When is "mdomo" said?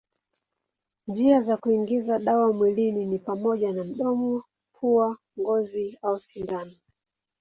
3.83-4.43